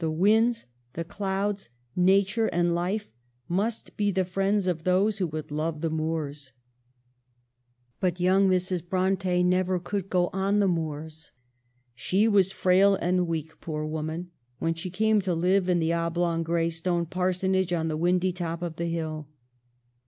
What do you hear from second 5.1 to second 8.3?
who would love the moors. But